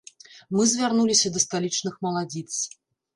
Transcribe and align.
Мы 0.55 0.63
звярнуліся 0.71 1.31
да 1.35 1.39
сталічных 1.45 1.93
маладзіц. 2.07 2.47